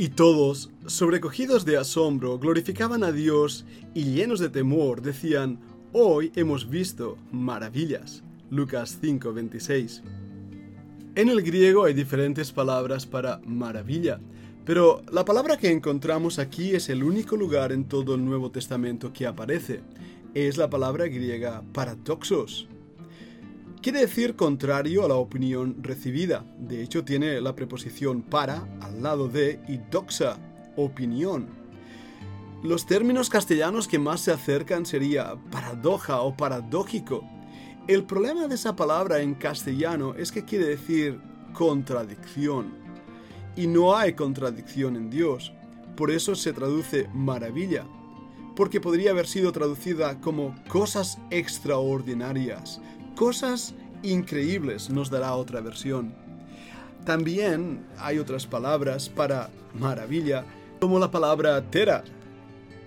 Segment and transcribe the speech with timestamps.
[0.00, 5.60] Y todos, sobrecogidos de asombro, glorificaban a Dios y llenos de temor decían,
[5.92, 8.22] Hoy hemos visto maravillas.
[8.48, 10.00] Lucas 5:26.
[11.16, 14.20] En el griego hay diferentes palabras para maravilla,
[14.64, 19.12] pero la palabra que encontramos aquí es el único lugar en todo el Nuevo Testamento
[19.12, 19.82] que aparece.
[20.32, 22.68] Es la palabra griega paradoxos.
[23.82, 26.44] Quiere decir contrario a la opinión recibida.
[26.58, 30.36] De hecho, tiene la preposición para al lado de y doxa,
[30.76, 31.48] opinión.
[32.62, 37.24] Los términos castellanos que más se acercan sería paradoja o paradójico.
[37.88, 41.18] El problema de esa palabra en castellano es que quiere decir
[41.54, 42.74] contradicción.
[43.56, 45.54] Y no hay contradicción en Dios.
[45.96, 47.86] Por eso se traduce maravilla.
[48.54, 52.78] Porque podría haber sido traducida como cosas extraordinarias,
[53.20, 56.14] Cosas increíbles nos dará otra versión.
[57.04, 60.46] También hay otras palabras para maravilla,
[60.80, 62.02] como la palabra tera,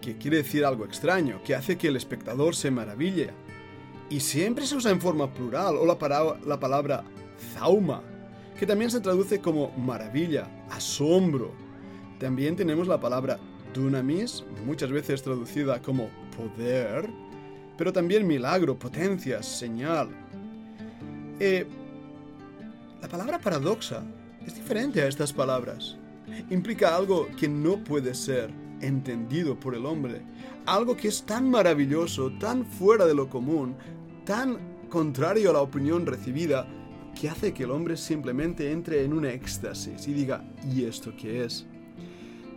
[0.00, 3.30] que quiere decir algo extraño, que hace que el espectador se maraville.
[4.10, 5.96] Y siempre se usa en forma plural, o la,
[6.44, 7.04] la palabra
[7.54, 8.02] zauma,
[8.58, 11.52] que también se traduce como maravilla, asombro.
[12.18, 13.38] También tenemos la palabra
[13.72, 17.08] dunamis, muchas veces traducida como poder,
[17.76, 20.08] pero también milagro, potencia, señal.
[21.38, 21.66] Eh,
[23.00, 24.02] la palabra paradoxa
[24.46, 25.96] es diferente a estas palabras.
[26.50, 30.22] Implica algo que no puede ser entendido por el hombre,
[30.66, 33.76] algo que es tan maravilloso, tan fuera de lo común,
[34.24, 36.66] tan contrario a la opinión recibida,
[37.18, 41.44] que hace que el hombre simplemente entre en un éxtasis y diga, ¿y esto qué
[41.44, 41.64] es?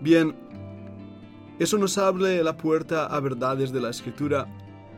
[0.00, 0.34] Bien,
[1.58, 4.48] eso nos abre la puerta a verdades de la escritura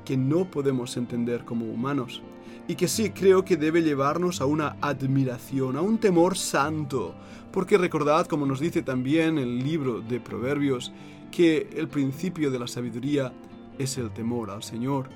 [0.05, 2.23] que no podemos entender como humanos
[2.69, 7.15] y que sí creo que debe llevarnos a una admiración, a un temor santo,
[7.53, 10.93] porque recordad, como nos dice también el libro de Proverbios,
[11.31, 13.33] que el principio de la sabiduría
[13.79, 15.09] es el temor al Señor.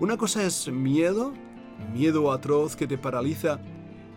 [0.00, 1.32] Una cosa es miedo,
[1.94, 3.60] miedo atroz que te paraliza,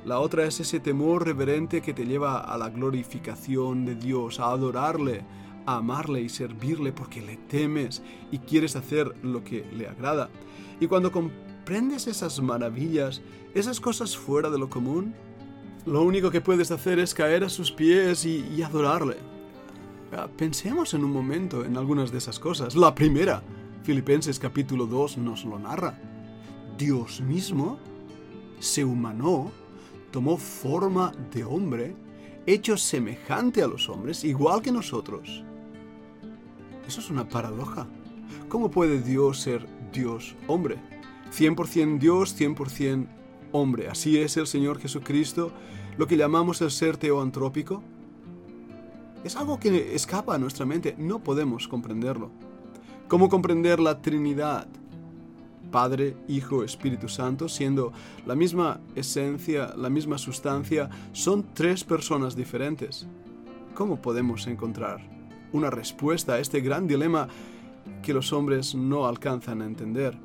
[0.05, 4.51] la otra es ese temor reverente que te lleva a la glorificación de Dios, a
[4.51, 5.25] adorarle,
[5.67, 8.01] amarle y servirle porque le temes
[8.31, 10.29] y quieres hacer lo que le agrada.
[10.79, 13.21] Y cuando comprendes esas maravillas,
[13.53, 15.13] esas cosas fuera de lo común,
[15.85, 19.17] lo único que puedes hacer es caer a sus pies y, adorarle.
[20.13, 22.75] Ah, pensemos en un momento en algunas de esas cosas.
[22.75, 23.43] La primera,
[23.83, 25.99] Filipenses capítulo 2 nos lo narra.
[26.77, 27.77] Dios mismo
[28.59, 29.51] se humanó,
[30.11, 31.95] tomó forma de hombre,
[32.45, 35.43] hecho semejante a los hombres, igual que nosotros.
[36.87, 37.85] Eso es una paradoja.
[38.47, 40.77] ¿Cómo puede Dios ser Dios hombre?
[41.31, 43.07] 100% Dios, 100%
[43.51, 43.89] hombre.
[43.89, 45.51] Así es el Señor Jesucristo,
[45.97, 47.83] lo que llamamos el ser teoantrópico.
[49.25, 52.31] Es algo que escapa a nuestra mente, no podemos comprenderlo.
[53.09, 54.67] ¿Cómo comprender la Trinidad?
[55.69, 57.91] Padre, Hijo, Espíritu Santo, siendo
[58.25, 63.05] la misma esencia, la misma sustancia, son tres personas diferentes.
[63.75, 65.16] ¿Cómo podemos encontrar
[65.53, 67.27] una respuesta a este gran dilema
[68.03, 70.17] que los hombres no alcanzan a entender.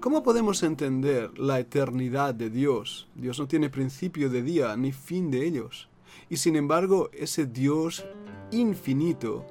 [0.00, 3.08] ¿Cómo podemos entender la eternidad de Dios?
[3.14, 5.88] Dios no tiene principio de día ni fin de ellos.
[6.28, 8.04] Y sin embargo, ese Dios
[8.50, 9.46] infinito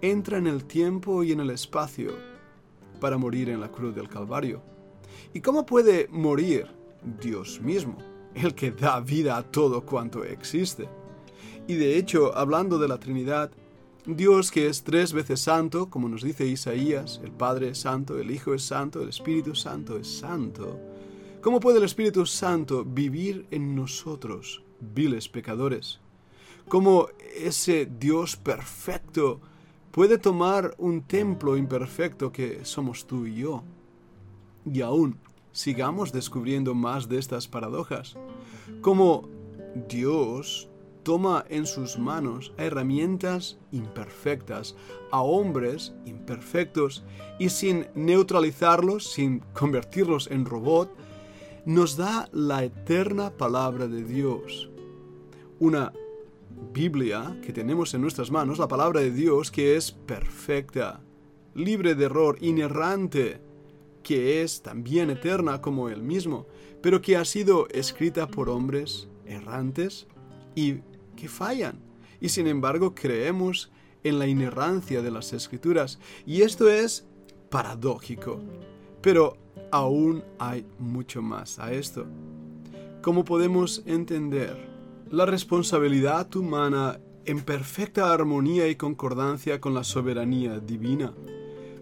[0.00, 2.12] entra en el tiempo y en el espacio
[3.00, 4.62] para morir en la cruz del Calvario.
[5.32, 6.66] ¿Y cómo puede morir
[7.20, 7.98] Dios mismo,
[8.34, 10.88] el que da vida a todo cuanto existe?
[11.66, 13.52] Y de hecho, hablando de la Trinidad,
[14.16, 18.30] Dios que es tres veces santo, como nos dice Isaías, el Padre es santo, el
[18.30, 20.80] Hijo es santo, el Espíritu Santo es santo.
[21.42, 26.00] ¿Cómo puede el Espíritu Santo vivir en nosotros, viles pecadores?
[26.68, 29.40] ¿Cómo ese Dios perfecto
[29.90, 33.62] puede tomar un templo imperfecto que somos tú y yo?
[34.64, 35.18] Y aún
[35.52, 38.16] sigamos descubriendo más de estas paradojas.
[38.80, 39.28] ¿Cómo
[39.88, 40.69] Dios
[41.02, 44.76] toma en sus manos herramientas imperfectas,
[45.10, 47.04] a hombres imperfectos,
[47.38, 50.94] y sin neutralizarlos, sin convertirlos en robot,
[51.64, 54.70] nos da la eterna palabra de Dios.
[55.58, 55.92] Una
[56.72, 61.00] Biblia que tenemos en nuestras manos, la palabra de Dios que es perfecta,
[61.54, 63.40] libre de error, inerrante,
[64.02, 66.46] que es también eterna como Él mismo,
[66.82, 70.06] pero que ha sido escrita por hombres errantes
[70.54, 70.76] y
[71.20, 71.78] que fallan.
[72.20, 73.70] Y sin embargo creemos
[74.02, 75.98] en la inerrancia de las escrituras.
[76.26, 77.06] Y esto es
[77.50, 78.40] paradójico.
[79.02, 79.36] Pero
[79.70, 82.06] aún hay mucho más a esto.
[83.02, 84.68] ¿Cómo podemos entender
[85.10, 91.12] la responsabilidad humana en perfecta armonía y concordancia con la soberanía divina.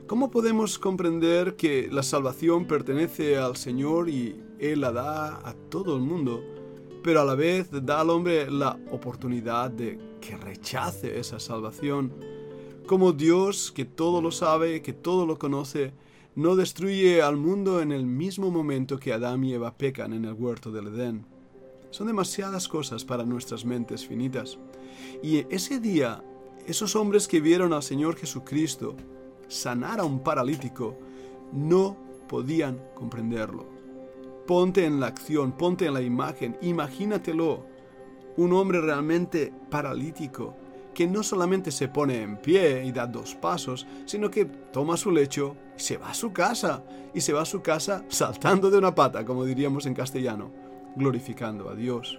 [0.07, 5.97] ¿Cómo podemos comprender que la salvación pertenece al Señor y Él la da a todo
[5.97, 6.43] el mundo,
[7.09, 12.13] pero a la vez da al hombre la oportunidad de que rechace esa salvación?
[12.87, 15.95] Como Dios, que todo lo sabe, que todo lo conoce,
[16.35, 20.35] no destruye al mundo en el mismo momento que Adán y Eva pecan en el
[20.35, 21.25] huerto del Edén.
[21.89, 24.59] Son demasiadas cosas para nuestras mentes finitas.
[25.23, 26.23] Y ese día,
[26.67, 28.97] esos hombres que vieron al Señor Jesucristo
[29.49, 30.95] sanar a un paralítico,
[31.55, 31.97] no
[32.29, 33.78] podían comprenderlo.
[34.49, 37.67] Ponte en la acción, ponte en la imagen, imagínatelo.
[38.39, 40.57] Un hombre realmente paralítico,
[40.95, 45.11] que no solamente se pone en pie y da dos pasos, sino que toma su
[45.11, 46.83] lecho y se va a su casa.
[47.13, 50.51] Y se va a su casa saltando de una pata, como diríamos en castellano,
[50.97, 52.19] glorificando a Dios.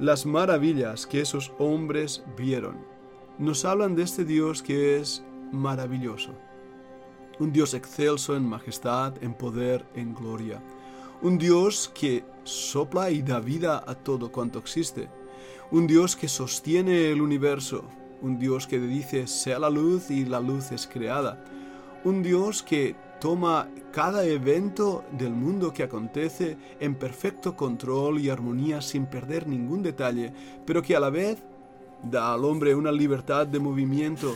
[0.00, 2.78] Las maravillas que esos hombres vieron
[3.38, 5.22] nos hablan de este Dios que es
[5.52, 6.32] maravilloso.
[7.40, 10.62] Un Dios excelso en majestad, en poder, en gloria.
[11.22, 15.08] Un Dios que sopla y da vida a todo cuanto existe.
[15.70, 17.84] Un Dios que sostiene el universo,
[18.22, 21.44] un Dios que dice sea la luz y la luz es creada,
[22.04, 28.80] un Dios que toma cada evento del mundo que acontece en perfecto control y armonía
[28.82, 30.32] sin perder ningún detalle,
[30.66, 31.42] pero que a la vez
[32.02, 34.34] da al hombre una libertad de movimiento,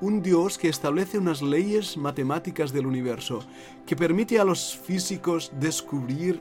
[0.00, 3.40] un Dios que establece unas leyes matemáticas del universo,
[3.86, 6.40] que permite a los físicos descubrir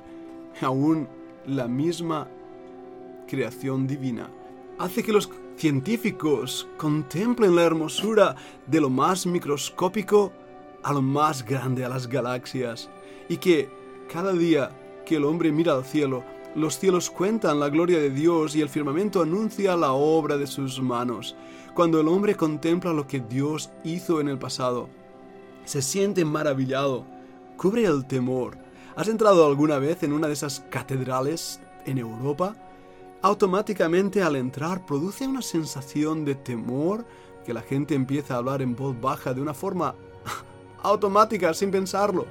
[0.61, 1.07] aún
[1.45, 2.27] la misma
[3.27, 4.29] creación divina.
[4.77, 8.35] Hace que los científicos contemplen la hermosura
[8.67, 10.31] de lo más microscópico
[10.83, 12.89] a lo más grande, a las galaxias,
[13.27, 13.69] y que
[14.11, 14.71] cada día
[15.05, 16.23] que el hombre mira al cielo,
[16.57, 20.81] los cielos cuentan la gloria de Dios y el firmamento anuncia la obra de sus
[20.81, 21.35] manos.
[21.73, 24.89] Cuando el hombre contempla lo que Dios hizo en el pasado,
[25.63, 27.05] se siente maravillado,
[27.55, 28.57] cubre el temor.
[28.95, 32.55] ¿Has entrado alguna vez en una de esas catedrales en Europa?
[33.21, 37.05] automáticamente al entrar produce una sensación de temor
[37.45, 39.95] que la gente empieza a hablar en voz baja de una forma
[40.83, 42.25] automática sin pensarlo.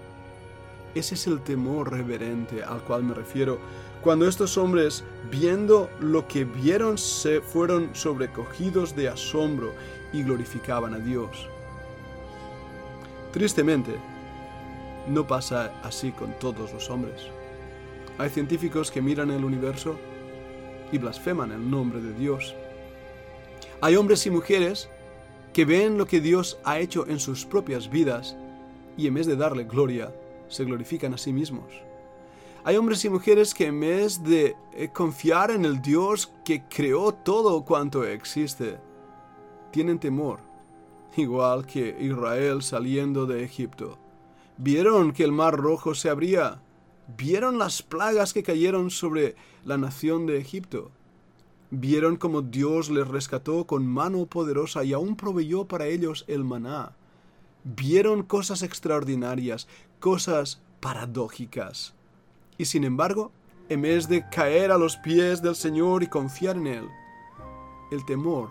[0.94, 3.58] Ese es el temor reverente al cual me refiero
[4.06, 9.72] cuando estos hombres, viendo lo que vieron, se fueron sobrecogidos de asombro
[10.12, 11.48] y glorificaban a Dios.
[13.32, 13.96] Tristemente,
[15.08, 17.20] no pasa así con todos los hombres.
[18.16, 19.96] Hay científicos que miran el universo
[20.92, 22.54] y blasfeman el nombre de Dios.
[23.80, 24.88] Hay hombres y mujeres
[25.52, 28.36] que ven lo que Dios ha hecho en sus propias vidas
[28.96, 30.14] y en vez de darle gloria,
[30.46, 31.86] se glorifican a sí mismos.
[32.66, 37.14] Hay hombres y mujeres que en vez de eh, confiar en el Dios que creó
[37.14, 38.78] todo cuanto existe,
[39.70, 40.40] tienen temor,
[41.16, 43.96] igual que Israel saliendo de Egipto.
[44.58, 46.60] Vieron que el mar rojo se abría
[47.16, 50.90] vieron las plagas que cayeron sobre la nación de Egipto.
[51.70, 56.92] Vieron cómo Dios les rescató con mano poderosa y aún proveyó para ellos el maná.
[57.64, 59.66] Vieron cosas extraordinarias,
[59.98, 61.95] cosas paradójicas.
[62.58, 63.32] Y sin embargo,
[63.68, 66.88] en vez de caer a los pies del Señor y confiar en Él,
[67.90, 68.50] el temor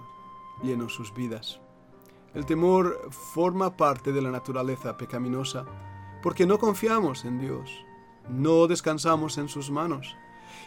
[0.63, 1.60] llenó sus vidas.
[2.34, 5.65] El temor forma parte de la naturaleza pecaminosa
[6.22, 7.86] porque no confiamos en Dios
[8.30, 10.15] no descansamos en sus manos.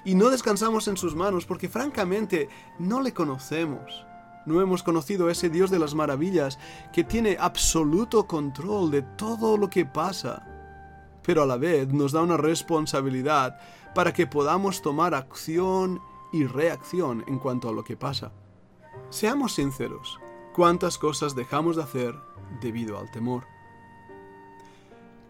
[0.04, 2.48] Y no descansamos en sus manos porque francamente
[2.78, 4.04] no le conocemos.
[4.46, 6.58] No hemos conocido a ese Dios de las maravillas
[6.92, 10.46] que tiene absoluto control de todo lo que pasa.
[11.28, 13.60] Pero a la vez nos da una responsabilidad
[13.94, 16.00] para que podamos tomar acción
[16.32, 18.32] y reacción en cuanto a lo que pasa.
[19.10, 20.18] Seamos sinceros,
[20.54, 22.14] ¿cuántas cosas dejamos de hacer
[22.62, 23.44] debido al temor?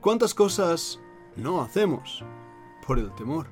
[0.01, 1.01] ¿Cuántas cosas
[1.35, 2.25] no hacemos
[2.87, 3.49] por el temor.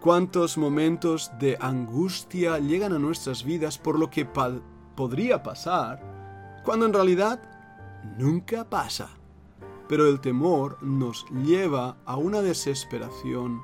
[0.00, 4.24] ¿Cuántos momentos de angustia llegan a nuestras vidas por lo que
[4.96, 6.00] podría pasar,
[6.64, 7.42] cuando en realidad
[8.16, 9.19] nunca pasa?
[9.90, 13.60] Pero el temor nos lleva a una desesperación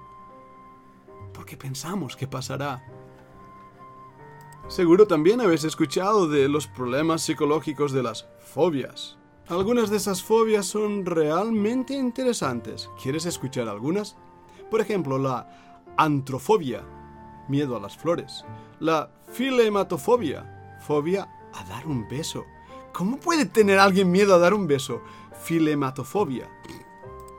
[1.33, 2.83] porque pensamos que pasará.
[4.67, 9.17] Seguro también habéis escuchado de los problemas psicológicos de las fobias.
[9.47, 12.91] Algunas de esas fobias son realmente interesantes.
[13.01, 14.17] ¿Quieres escuchar algunas?
[14.69, 16.83] Por ejemplo, la antrofobia,
[17.49, 18.45] miedo a las flores.
[18.81, 22.45] La filematofobia, fobia a dar un beso.
[22.93, 25.03] ¿Cómo puede tener alguien miedo a dar un beso?
[25.43, 26.51] Filematofobia.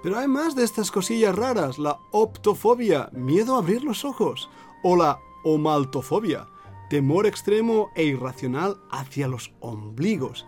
[0.03, 1.79] Pero hay más de estas cosillas raras.
[1.79, 4.49] La optofobia, miedo a abrir los ojos.
[4.83, 6.47] O la omaltofobia,
[6.89, 10.45] temor extremo e irracional hacia los ombligos.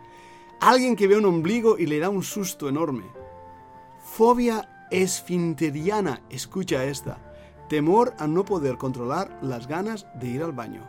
[0.62, 3.04] Alguien que ve un ombligo y le da un susto enorme.
[4.04, 7.18] Fobia esfinteriana, escucha esta.
[7.70, 10.88] Temor a no poder controlar las ganas de ir al baño.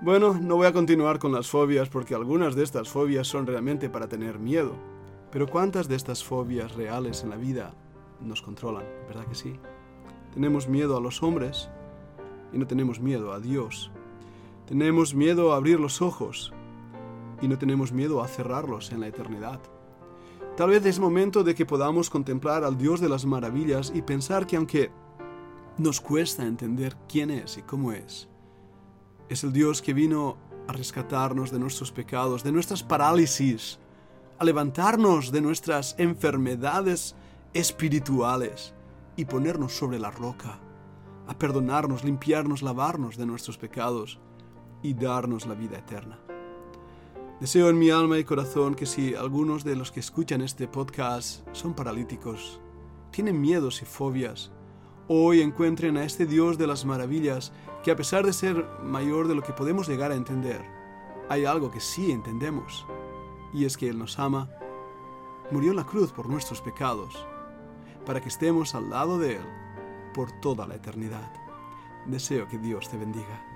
[0.00, 3.88] Bueno, no voy a continuar con las fobias porque algunas de estas fobias son realmente
[3.88, 4.93] para tener miedo.
[5.34, 7.74] Pero ¿cuántas de estas fobias reales en la vida
[8.20, 8.84] nos controlan?
[9.08, 9.58] ¿Verdad que sí?
[10.32, 11.68] Tenemos miedo a los hombres
[12.52, 13.90] y no tenemos miedo a Dios.
[14.64, 16.52] Tenemos miedo a abrir los ojos
[17.42, 19.58] y no tenemos miedo a cerrarlos en la eternidad.
[20.56, 24.46] Tal vez es momento de que podamos contemplar al Dios de las maravillas y pensar
[24.46, 24.92] que aunque
[25.78, 28.28] nos cuesta entender quién es y cómo es,
[29.28, 30.36] es el Dios que vino
[30.68, 33.80] a rescatarnos de nuestros pecados, de nuestras parálisis,
[34.38, 37.14] a levantarnos de nuestras enfermedades
[37.52, 38.74] espirituales
[39.16, 40.58] y ponernos sobre la roca,
[41.26, 44.18] a perdonarnos, limpiarnos, lavarnos de nuestros pecados
[44.82, 46.18] y darnos la vida eterna.
[47.40, 51.46] Deseo en mi alma y corazón que si algunos de los que escuchan este podcast
[51.52, 52.60] son paralíticos,
[53.10, 54.50] tienen miedos y fobias,
[55.08, 59.34] hoy encuentren a este Dios de las maravillas que a pesar de ser mayor de
[59.34, 60.64] lo que podemos llegar a entender,
[61.28, 62.86] hay algo que sí entendemos,
[63.54, 64.50] y es que Él nos ama,
[65.50, 67.26] murió en la cruz por nuestros pecados,
[68.04, 69.46] para que estemos al lado de Él
[70.12, 71.32] por toda la eternidad.
[72.04, 73.53] Deseo que Dios te bendiga.